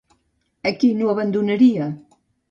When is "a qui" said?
0.69-0.89